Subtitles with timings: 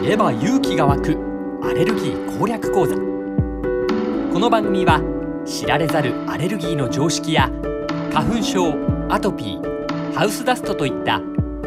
[0.00, 1.18] 知れば勇気が湧く
[1.62, 2.96] アレルギー攻略講座。
[2.96, 4.98] この番組は
[5.44, 7.50] 知られざるアレルギーの常識や
[8.10, 8.72] 花粉症
[9.10, 11.20] アトピーハウスダストといった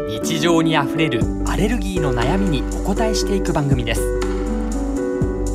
[0.10, 4.02] 日常にあふれるアレルギーの悩みにお答えしていく番組です。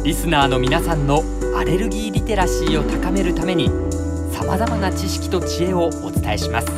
[0.04, 1.24] リスナーの皆さんの
[1.56, 3.70] アレルギーリテラシーを高めるために
[4.30, 6.68] さまざまな知識と知恵をお伝えします。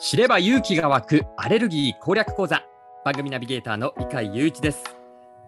[0.00, 2.64] 知れば勇気が湧くアレルギー攻略講座。
[3.08, 4.84] 番組ナビゲーターの伊海雄一です。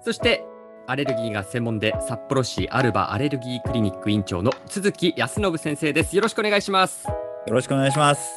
[0.00, 0.46] そして
[0.86, 6.16] アレルギーが専門で札幌市アルバアレルギークリニック院長の鈴木康信先生です。
[6.16, 7.06] よろしくお願いします。
[7.06, 7.12] よ
[7.48, 8.30] ろしくお願いします。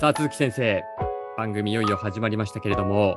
[0.00, 0.82] さあ鈴木先生
[1.36, 3.16] 番組いよいよ始まりましたけれども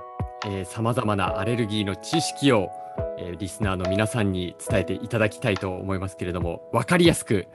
[0.66, 2.69] さまざまなアレルギーの知識を、
[3.17, 7.47] えーリスナーの皆さんに伝えていただきたいと思いますけれども分かりやすく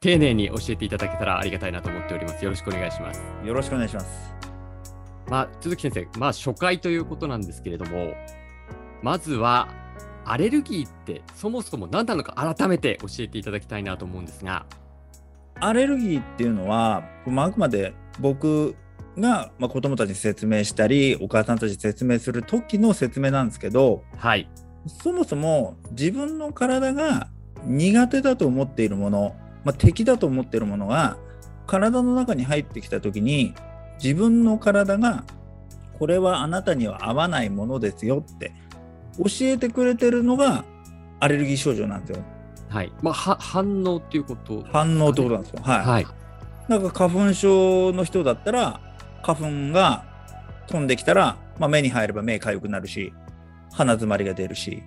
[0.00, 2.44] 丁寧に教えていただけたらありがたいなと思っております。
[2.44, 3.20] よろしくお願いします。
[3.44, 4.43] よろしくお願いします。
[5.28, 8.14] まあ鈴木先生まあ初回ということなんですけれども
[9.02, 9.68] まずは
[10.24, 14.66] アレルギーってそもそも何なのか改めて教えていただきたいなと思うんですが。
[15.60, 18.74] アレルギーっていうのは、まあ、あくまで僕
[19.16, 24.48] が、まあ、子供たちに説明したり、お母さんたちに説明する時の説明なんですけど、はい。
[24.86, 27.28] そもそも自分の体が
[27.64, 31.16] 苦手だと思っているもの、まあ、敵だと思っているものが
[31.66, 33.54] 体の中に入ってきた時に
[34.02, 35.24] 自分の体が
[35.98, 38.52] これはあなたには合わないものですよって
[39.18, 40.64] 教えてくれてるのが
[41.20, 42.24] アレルギー症状なんですよ。
[42.68, 45.62] はいまあは反応っていうこと反応ってことなんですよ。
[45.62, 45.84] はい。
[45.84, 46.06] はい
[46.68, 48.80] なんか花粉症の人だったら
[49.22, 50.04] 花粉が
[50.66, 53.12] 飛んできたら、まあ、目に入れば目かゆくなるし
[53.72, 54.82] 鼻詰まりが出るし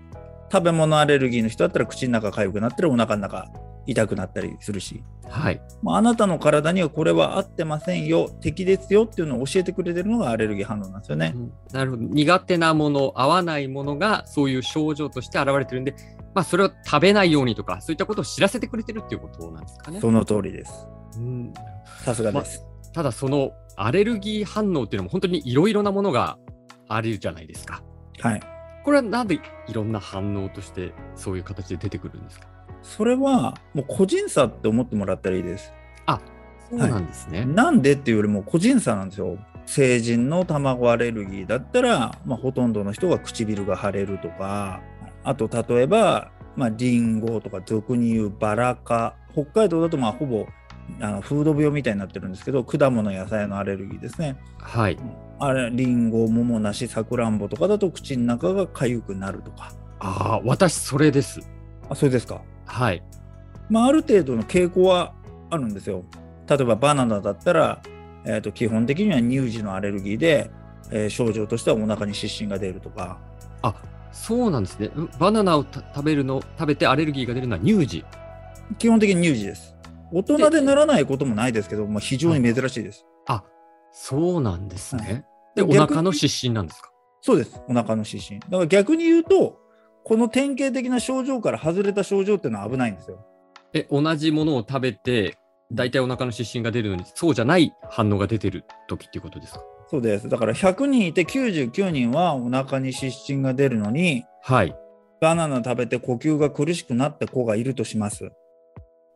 [0.52, 3.48] 食べ物アレルギーの人だったら口の中かゆくなったりお腹の中
[3.88, 11.34] 痛くなったりするし、はいまあ、あなたの体にはこれは合ってませんよ敵ですよっていうのを教えてくれてるのがアレルギー反応なんですよね。
[11.36, 15.96] うんなるほど苦手なもの合わないものがそういう症状として現れてるんで、
[16.36, 20.00] まあ、それを食べないようにとかそういったことを知らせてくれてるっていうことなんですかね。
[20.02, 20.88] その通りです。
[21.18, 21.54] うん
[22.04, 22.66] さすがです。
[22.94, 26.38] ただそのアレルギー反応っていうのも本当にいろいろなものが
[26.88, 27.84] あるじゃないですか。
[28.20, 28.57] はい。
[28.88, 29.36] これはなんで
[29.68, 32.48] いろんな反応としてそういう形で出てくるんですか？
[32.82, 35.74] それはもう個人差って思ってもらったらいいです。
[36.06, 36.22] あ
[36.70, 37.44] そうなんですね。
[37.44, 39.38] なんでっていうよりも個人差なんですよ。
[39.66, 44.80] 成人の卵アレルギーだったら、まあ、ほとんどの人が唇が腫れるとか
[45.26, 50.48] あと例えば、まあ、リンゴとか俗に言うバラ科北海道だとまあほぼ
[51.00, 54.38] あの風土病みたいになってるんですけど果物野菜のアレルギーですね。
[54.60, 54.98] はい。
[55.40, 61.42] あれリンゴ桃梨さくらんぼとかだと口の中が痒くなるとかああ私それです。
[61.90, 62.42] あそれですか。
[62.66, 63.04] はい。
[63.70, 65.14] まあ、ある程度の傾向は
[65.50, 66.04] あるんですよ。
[66.50, 67.82] 例えばバナナだったら、
[68.26, 70.50] えー、と基本的には乳児のアレルギーで、
[70.92, 73.20] えー症状としてはお腹に湿疹が出るとか
[73.62, 73.76] あ
[74.12, 74.88] そうなんですね。
[74.88, 78.04] んバナナをた食べるの食べてアレルギーが出るのは乳児。
[78.80, 79.77] 基本的に乳児です。
[80.12, 83.06] 大人でならないこともないですけど、まあ、非常に珍しいです。
[83.28, 83.44] あ
[83.92, 85.26] そうなんですね。
[85.56, 86.90] ででお腹の湿疹なんですか？
[87.22, 88.40] そうですお腹の湿疹。
[88.40, 89.58] だから逆に言うと
[90.04, 93.26] この典型的な症状から外れた症状っていうのは危ないんですよ。
[93.74, 95.38] え同じものを食べて
[95.72, 99.62] 大体お腹の湿疹が出るのにそうじゃない反応が出てる時っていうことですか？
[99.90, 100.30] そうです。
[100.30, 104.76] だから100人いて99人はお腹に湿疹が出るのにはい。
[105.20, 108.32] バナナ食べて呼吸が苦しくなった子がいるとします。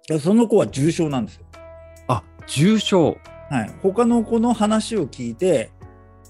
[0.07, 1.45] でその子は重症なんですよ。
[2.07, 3.17] あ重症。
[3.49, 5.71] はい、他の子の話を聞いて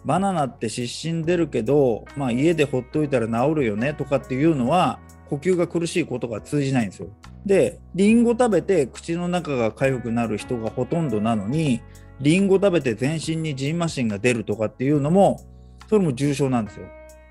[0.06, 5.00] バナナって湿疹出るけど、まあ、家でほっといたら治るよねとかっていうのは
[5.30, 7.10] 呼吸が苦しいことが通じないんですよ。
[7.46, 11.81] でリンゴ食べて口の中が痒くなる人がほとんどなのに
[12.20, 15.40] リンゴ食べて全身にジンマシンが出るとかっていうのも
[15.88, 16.88] それも重症なんですよ。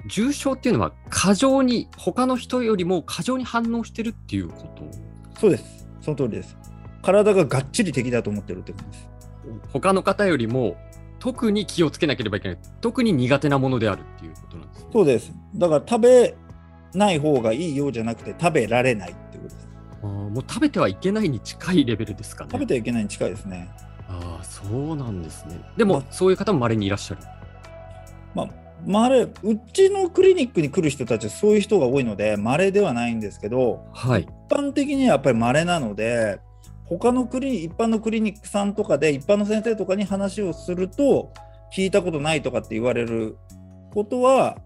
[0.09, 4.85] 重症っていうのは過剰に他の人よりも過剰に反応してるっていうこと？
[5.41, 5.80] そうです。
[6.01, 6.57] その通りです。
[7.03, 9.09] 体ががっちり敵だと思ってるってことです。
[9.73, 10.77] 他の方よりも
[11.19, 15.33] 特に気をつけなければいけない特に苦手なものであるっていうことなんですねそうです。
[15.55, 16.35] だから食べ
[16.95, 19.69] ない方がいいようじゃなくて食べられないってことです。
[20.03, 22.51] あーもう食べてはいけないに近いレベルですかね。
[22.53, 23.71] 食べてはいけないに近いですね。
[24.09, 25.61] ああそうなんですね。
[25.77, 27.21] でも、まそういう方も稀にいらっしゃる。
[28.35, 28.49] まあ、
[28.87, 29.31] まれう
[29.73, 34.23] ちのクリニックに来る人たちはそういう人が多いので稀ではないんですけどはい。
[34.23, 36.41] 一般的にはやっぱり稀なので
[36.87, 41.33] 他のクリ一般のクリニックさんとかで一般の先生とかに話をすると
[41.75, 43.37] 聞いたことないとかって言われる
[43.93, 44.59] ことは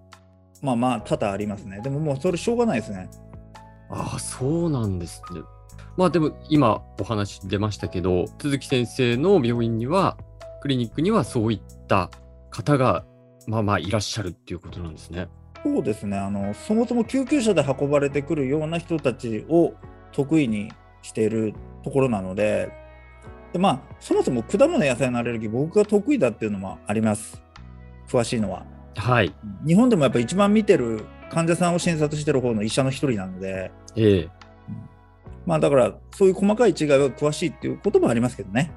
[0.62, 3.10] まあまあ多々ありますねでももうそれしょうがないですね
[3.90, 5.40] ああそうなんですね。
[5.96, 10.17] まあでも今お話出ましたけど鈴木先生の病院には
[10.60, 12.10] クリニックにはそういった
[12.50, 13.05] 方が
[13.46, 15.29] まあまあいらっしゃるっていうことなんですね。
[15.62, 19.73] そうですねあのそもそも救急車で運ばれてくるような人たちを
[20.12, 20.70] 得意に
[21.00, 22.70] しているところなので
[23.55, 27.43] で、まあ、そもそも果物野菜のアレルギー僕が得意だっていうのもあります
[28.08, 28.67] 詳しいのは。
[28.96, 29.35] はい、
[29.67, 34.29] 日本でもやっぱ一番見てる患者さんを診察してる方の医者の一人なので、ええ
[35.46, 38.73] まあ、だからそういう細かい違いは詳しいっていうこともありますけどね。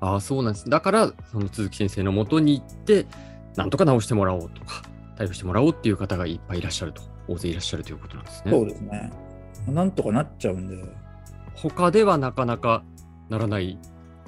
[0.00, 0.68] ああそうなんです。
[0.68, 3.06] だからその鈴木先生のもとに行って
[3.56, 4.82] なんとか治してもらおうとか
[5.16, 8.52] 対応してもらおうっていう方がいっぱいいらっしゃると大勢いらっしゃるということなんですね。
[8.52, 9.10] そうですね。
[9.66, 10.76] なんとかなっちゃうんで。
[11.54, 12.84] 他ではなかなか
[13.28, 13.78] ならない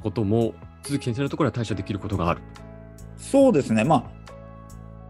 [0.02, 2.43] ことも鈴木先生のところは対処できることがある。
[3.17, 3.84] そうですね。
[3.84, 4.20] まあ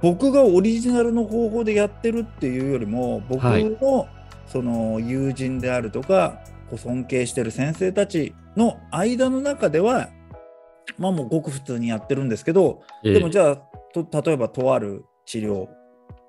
[0.03, 4.09] 僕がオリジナルの方法でやってるっていうよりも僕はいの
[4.47, 6.41] その友人であるとか
[6.77, 10.09] 尊敬してる先生たちの間の中では
[10.99, 13.59] まあもうごく普通にやってるんですけどええでもじゃあ
[13.93, 15.69] と例えばとある治療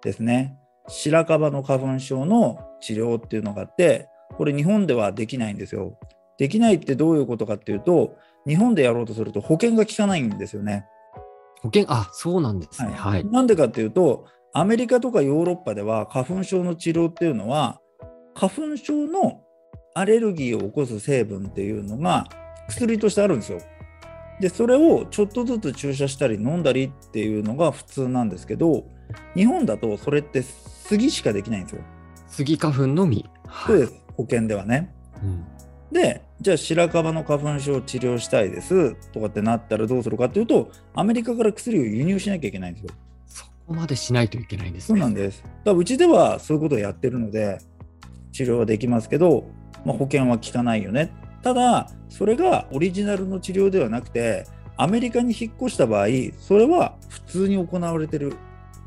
[0.03, 5.99] ですね白樺の花粉症の治療っていうのがあってこれ日本ではできないんですよ。
[6.37, 8.15] できないってどういうことかっていうと
[8.47, 10.85] 日本でやろうとすると保険が効かないんですよね。
[11.61, 12.91] 保険あそうなんですね。
[12.93, 13.25] はい。
[13.25, 17.79] なんでかっていうとアメリカとかヨーロッパでは花粉症の治療っていうのは
[18.33, 19.41] 花粉症の
[19.93, 22.27] アレルギーを起こす成分っていうのが
[22.69, 23.59] 薬としてあるんですよ。
[24.41, 28.85] でそれをちょっとずつ注射したり飲んだりっていうのが普通なんですけど
[29.35, 31.81] 日本だとそれって杉しかできないんですよ。
[32.27, 33.29] スギ花粉のみ。
[33.45, 33.67] はい。
[33.67, 34.93] そうです保険ではね。
[35.23, 35.45] うん
[35.91, 42.89] でじゃあ白樺の花粉症を治療したいですとかってなったらどうするかっていうとアメリカから薬を輸入しなきゃいけないんですよ。
[43.27, 45.01] そこまでしないといけないんですそうね。
[45.01, 45.43] なんです。
[45.43, 47.59] だからうちではそういうことをやってるので
[48.31, 49.43] 治療はできますけど、
[49.85, 51.11] まあ、保険は効かないよね。
[51.41, 54.45] ただそれがオリジナルの治療ではなくて
[54.77, 56.07] アメリカに引っ越した場合
[56.39, 58.35] それは普通に行われてる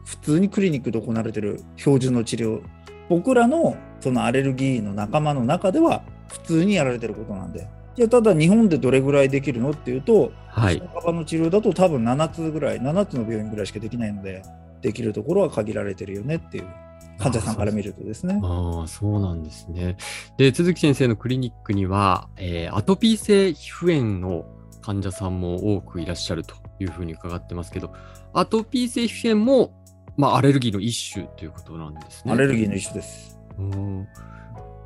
[0.04, 2.62] 普通にクリニックで行われてる標準の治療
[3.08, 7.68] 僕らのそのアレルギーの仲間の中では普通にやられてることなんで。
[7.96, 10.74] じゃあただ日本でどれぐらいできるのっていうと、はい。
[10.74, 14.42] 白樺の治療だと多分7つぐらい7つの病院ぐらいしかできないので
[14.82, 16.66] できるところは限られてるよねっていう
[17.18, 18.40] 患者さんから見るとですね。
[18.42, 19.96] ああ、そうなんですね。
[20.36, 24.44] で、鈴木先生のクリニックには、えーアトピー性皮膚炎の
[24.82, 27.92] 患者さんも多くいらっしゃるというふうに伺ってますけど、
[28.32, 29.72] アトピー性皮膚炎も、
[30.16, 32.32] まあ、アレルギーの一種ということなんですね。
[32.32, 33.38] アレルギーの一種です。
[33.58, 34.08] うん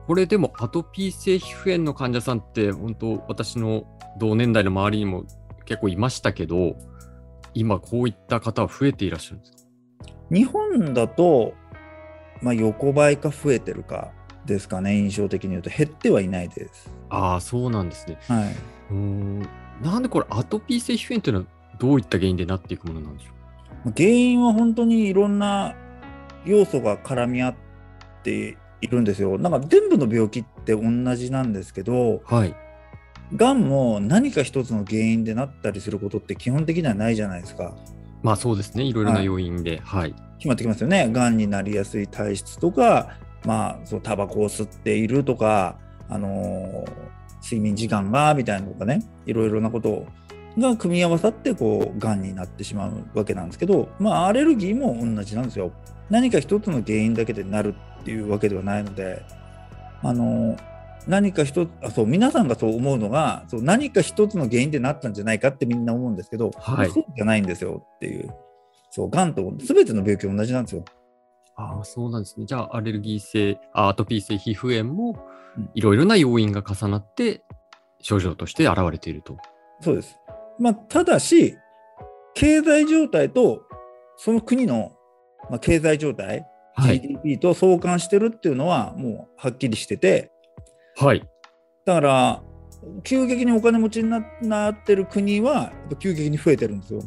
[0.07, 3.85] これでもアトピー性皮膚炎の患者さんって本当私の
[4.19, 5.25] 同年代の周りにも
[5.67, 6.77] 結構いましたけど
[7.53, 9.59] 今こういった方は増えていらっしゃるんですか？
[10.31, 11.53] 日本だと、
[12.43, 14.13] まあ、横ばいか増えてるか
[14.47, 16.91] ですかね印象的に言うと減ってはいないです。
[17.11, 18.19] ああそうなんですね。
[18.29, 18.55] はい、
[18.91, 19.49] うーん。
[19.83, 21.47] なんでこれアトピー性皮膚炎というのは
[21.79, 25.77] どういった原因でなっていくものなんでしょ原因は本当にいろんな
[26.45, 27.55] 要素が絡み合っ
[28.25, 29.39] ているんですよ。
[29.39, 32.55] なんか全部の病気って同じなんですけどうはい。
[33.37, 37.77] がんも何か一つの原因でなったりすることって基本的にはないじゃないですか。
[38.23, 38.85] まあそうですね。
[38.85, 39.81] いろいろな要因で。
[39.85, 41.09] はい、決まってきますよね。
[41.11, 45.77] がんになりやすい体質とか、まあ、そうタバコを吸っているとか、
[46.09, 47.09] あのー
[47.41, 50.05] 睡眠時間がみたいなのとかね、いろいろなこと
[50.59, 55.71] が組み合わさって、こう、がんになってしまうわけなんですけど、まあ、アレルギーも同じなんですよ。
[56.11, 59.25] 何か一つの原因だけでなるっていうわけではないので、
[60.03, 60.59] あのー
[61.07, 68.29] 何か一つあそう皆さんがそう思うのがそう何か一つの原因でなったんじゃないかってみんな思うんですけど、はいそうじゃないんですよっていう
[68.91, 70.85] そうがんと全ての病気同じなんですよ。
[71.57, 75.19] ああそうなんですねじゃあアレルギー性あアトピー性皮膚炎も
[75.57, 77.43] うんいろいろな要因が重なって
[78.01, 79.37] 症状として現れていると
[79.81, 80.19] そうです。
[80.59, 81.57] まあ、ただし、
[82.35, 83.63] 経済状態と
[84.17, 84.93] その国の、
[85.51, 90.33] まあ、経済状態、はい、GDP と相関してるっていうのはもうはっきりしてて、
[90.97, 91.23] はい、
[91.85, 92.43] だから、
[93.03, 97.03] 急激にお金持ちにななってる国は、急激に増えてるんですよ。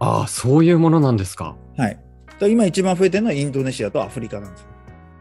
[0.00, 2.00] ああそういうものなんですかはい。
[2.40, 4.68] 今一番増えてるのはインドネシアとアフリカなんですよ。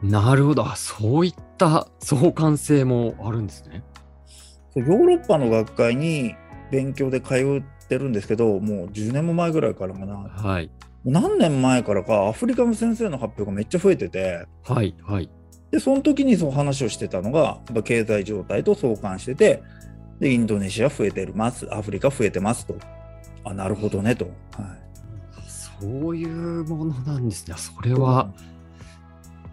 [0.04, 3.84] なるほどあそういった相関性もあるんですね
[4.76, 6.36] ヨーロッパの学会に
[6.72, 10.06] 勉強で通ってるんですけど、もう10年も前ぐらいからかな。
[10.06, 10.66] もはい、
[11.06, 15.30] う何年前からかアフリカの先生の発表がめっちゃ増えてて、はい、はい。
[15.72, 19.64] で、その時にその話をしてたのが、経済状態と相関してて、
[20.20, 22.76] で、インドネシア増えてます、アフリカ増えてますと。
[23.50, 24.26] あ、なるほどねと。
[24.26, 24.34] はい、
[25.48, 27.56] そういうものなんですね。
[27.58, 28.32] それは、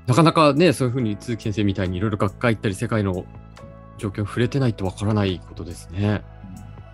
[0.06, 3.24] なかなかね、そういうふうに鈴木先生みたいにいろいろ学会行ったり、世界の
[3.98, 6.22] 状況に触れてないとわからないことですね。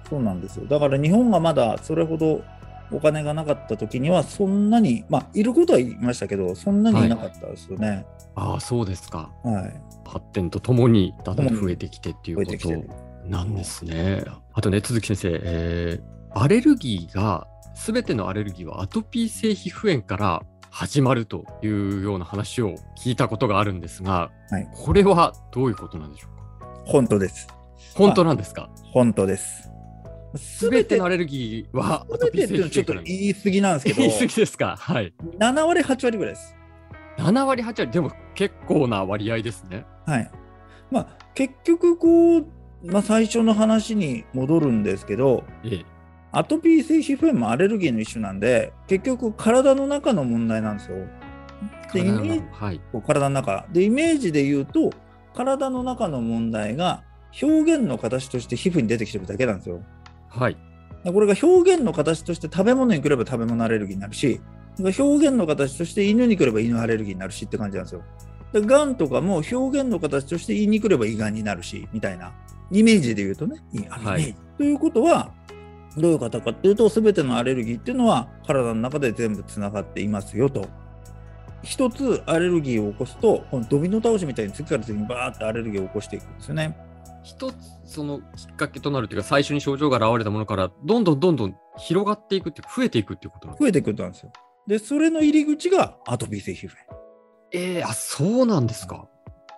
[0.09, 0.67] そうなんですよ。
[0.67, 2.43] だから日本がまだそれほど
[2.91, 8.05] お金がなかった時にはそんなにまあいることはいましたけどそんなにいなかったですよね。
[8.35, 9.31] ああ、そうですか。
[9.45, 12.69] はい、発展とともにだんだん増えてきてっていうこと
[13.27, 14.25] なんですね。
[14.53, 26.71] あとね、鈴木先生、えーアレルギーが、すべてのアレルギーはアトピー性皮膚炎から始まるというような話を聞いたことがあるんですが、はいこれはどういうことなんでしょうか？
[26.85, 27.49] 本当です。
[27.95, 28.71] 本当なんですか？
[28.93, 29.71] 本当です。
[30.37, 34.77] すべてのアレルギーはアトピー性皮膚炎言い過ぎなんですけど言い過ぎですか？
[34.79, 35.13] はい。
[35.39, 36.55] 7割8割ぐらいです。
[37.19, 39.85] 7割、8割、でも結構な割合ですね。
[40.07, 40.31] はい。
[40.91, 42.47] まあ結局こう、
[42.85, 45.85] まあ、最初の話に戻るんですけどええ。
[46.33, 50.97] アトピー性皮膚炎もアレルギーの一種なんで結局体の中の問題なんですよ。
[51.93, 52.81] でイメはい。
[53.05, 54.91] 体の中でイメージで言うと
[55.35, 57.03] 体の中の問題が
[57.43, 59.81] 表現の形として皮膚に出てきてるだけなんですよ。
[60.29, 60.57] はい。
[61.05, 64.41] でこれが表現の形として食べ物に来れば食べ物アレルギーになるし
[64.79, 68.03] 表現の形として犬に来れば犬アレルギーになるしって感じなんですよ。
[68.53, 72.33] でがんとかも表現の形として胃に来れば胃がんになるしみたいな
[72.71, 75.33] イメージで言うとねはいということは
[75.97, 80.69] どういう方かっていうと全てのアレルギーっていうのは体の中で全部つながっていますよと。
[81.63, 86.77] 一つアレルギーを起こすとこのドミノ倒しみたいに次から次にバーってアレルギーを起こしていくんですよね。
[87.23, 87.55] 一つ
[87.85, 94.33] そのきっかけとなるというか、最初に症状が現れたものから、どんどんどんどん広がっていくっていうか、増えていくっていうことなんです増えていくことなんですよ。
[94.67, 97.01] でそれの入り口がアトピー性皮膚炎。
[97.53, 99.09] ええあ、そうなんですか。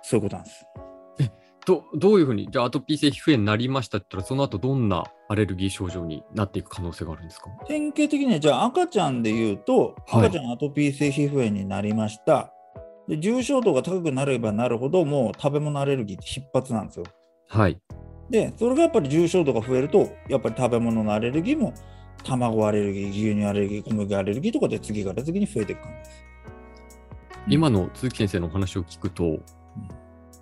[0.02, 0.64] そういうことなんです。
[1.64, 7.50] どどういうふうに、じゃあアトピー性皮膚炎になりましたって言ったら、その後どんなアレルギー症状になっていく可能性があるんですか？
[7.68, 12.52] 典型的にはじゃあ赤ちゃんで言うと、はい赤ちゃんアトピー性皮膚炎になりました。
[13.08, 17.04] で重症度が高くなればなるほどもう食べ物アレルギーって必発なんですよ。
[17.48, 17.80] はい。
[18.30, 21.74] でそれがやっぱり重症度が増えるとやっぱり食べ物のアレルギーも
[22.24, 26.24] 卵アレルギー牛乳アレルギー小麦アレルギーとかで次から次に増えていく感じです。
[27.48, 29.40] 今の鈴木先生のお話を聞くと、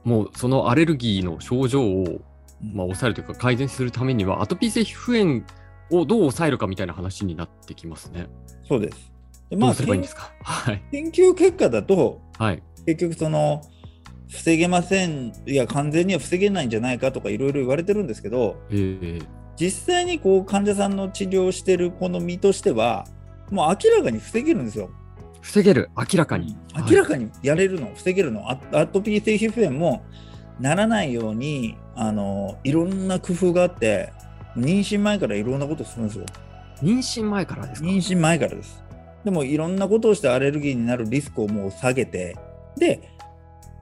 [0.04, 2.20] もうそのアレルギーの症状を、
[2.62, 5.44] まあ、抑えるというか改善するためには、アトピー性皮膚炎
[5.90, 8.28] をどう抑えるかみたいな話になってきますね。
[8.68, 9.12] そうです。
[9.50, 10.32] でどうすればいいんですか？
[10.42, 10.82] はい。
[10.92, 12.62] 研究結果だとはい。
[12.86, 13.62] 結局その
[14.28, 19.18] 防げませんいや完全には防げないんじゃないかとかいろいろ言われてるんですけどええ
[19.56, 23.06] 実際にこう患者さんの治療をしてるこの身としては
[23.50, 24.90] もう明らかに防げるんですよ。
[25.40, 26.56] 防げる、明らかに。
[26.88, 30.02] 明らかにやれるの、防げるのアアトピー性皮膚炎も
[30.58, 34.12] ならないようにあのいろんな工夫があって
[34.56, 36.26] 妊娠前からいろんなことするんですよ。
[36.82, 37.88] 妊娠前からですか？
[37.88, 38.82] 妊娠前からです。
[39.24, 42.36] でもいろんなことをしてアレルギーになるリスクをもう下げて、
[42.76, 43.10] で、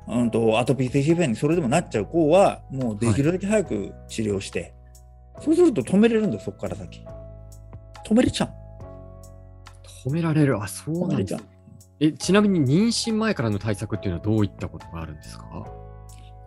[0.08, 4.74] うん、とアトピー性皮膚炎にそれでもなっちゃう子は、もうできるだけ早く治療して、
[5.40, 7.04] そうすると止めれるんだよ、そこから先。
[8.04, 8.50] 止めれちゃう。
[10.04, 10.62] 褒められる。
[10.62, 11.36] あ、そうなんです。。
[12.00, 15.44] え、ちなみに妊娠前からの対策っていうのはどういったことがあるんですか？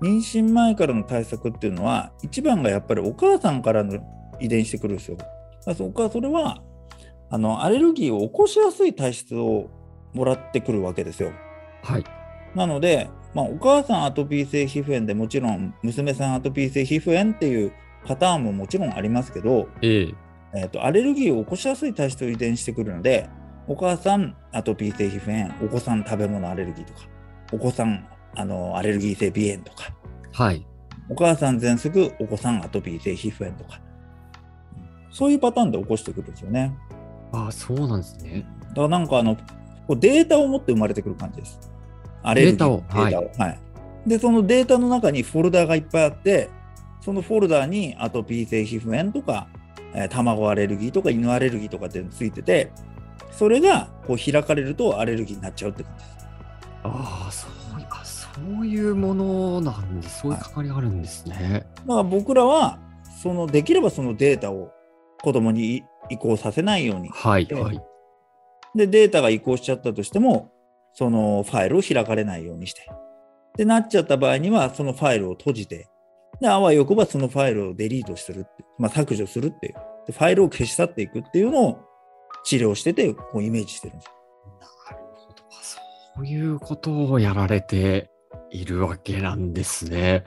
[0.01, 3.99] 妊娠前からの対策っていうのは、一番がやっぱりお母さんからの
[4.39, 5.17] 遺伝してくるんですよ。
[5.17, 5.33] だか
[6.03, 6.63] らそれは
[7.29, 9.69] あのアレルギーを起こしやすい体質を
[10.13, 11.31] もらってくるわけですよ。
[11.83, 12.03] はい。
[12.55, 17.71] なので、まあ、お母さんアトピー性皮膚炎でもちろん娘さんアトピー性皮膚炎っていう
[18.05, 20.13] パターンももちろんありますけど、ええ
[20.53, 23.29] えー、とアレルギーを起こしやすい体質を遺伝してくるので
[23.67, 26.99] お母さんアトピー性皮膚炎お子さん食べ物アレルギーとか
[27.51, 29.93] お子さんあのアレルギー性鼻炎とか
[30.31, 30.65] はい。
[31.09, 33.81] お母さん喘息お子さんアトピー性皮膚炎とか
[35.11, 36.73] そういうパターンで起こしてくるんですよね。
[37.33, 38.45] あそうなんですね。
[38.69, 39.35] だからなんかあの
[39.89, 41.59] データを持って生まれてくる感じです。
[42.23, 43.59] アレルギーのデータをデータをはい
[44.07, 46.49] で、そのデータの中にフォルダがいっぱいあって、
[47.01, 49.47] そのフォルダにアトピー性皮膚炎とか、
[49.93, 52.71] えー卵アレルギーとか犬アレルギーとかってついてて、
[53.31, 56.27] それがこう開かれるとアレルギーになっちゃうって感じです。
[56.83, 57.47] ああ、そ
[57.77, 58.29] ういあそ
[58.61, 60.19] ういうものなんです。
[60.21, 61.65] そういう関わりがあるんですね。
[61.87, 62.79] だから僕らは、
[63.21, 64.71] そのできればそのデータを
[65.21, 67.09] 子供に移移行させないように。
[67.09, 67.81] はい、ええはい。
[68.75, 70.51] で、データが移行しちゃったとしても、
[70.93, 72.89] そのファイルを開かれないようにして。
[73.57, 75.87] で、なっちゃった場合には、そのファイルを閉じて、
[76.41, 78.47] で、あわよくばそのファイルをデリートする
[78.77, 79.73] まあ、削除するっていう。
[80.07, 81.79] で、ファイルを消し去っていくっていうのを
[82.43, 84.11] 治療してて、こうイメージしてるんです。
[84.59, 85.37] なるほど。
[85.61, 88.09] そういうことをやられて
[88.51, 90.25] いるわけなんですね。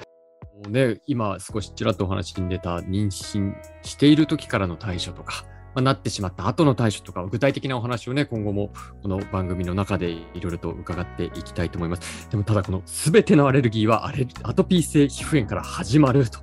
[0.69, 5.45] ね、今少しちらっとお話に出た妊娠している時からの対処とか、
[5.75, 12.31] まあ、なってしまった後の対処とか、具体的なお話をね、今後もこの番組の中でいろいろと伺っていきたいと思います。
[12.31, 16.39] でもただこの全てのアレルギーはアレアトピー性皮膚炎から始まると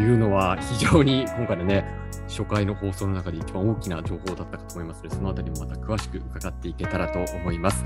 [0.00, 1.84] いうのは非常に今回のね
[2.30, 7.84] 初回の放送の中で一番大きな情報だったかと思いますのでそのあたりもまた詳しく伺っていけたらと思います。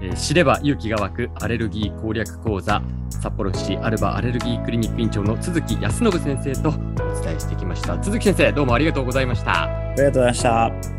[0.00, 6.72] えー、知れば勇気が湧くアレルギー攻略講座札幌市アルバアレルギークリニック院長の都築康信先生とお
[7.22, 7.96] 伝えしてきました。
[7.98, 9.64] 都築先生どうもありがとうございました。
[9.64, 10.95] ありがとうございました。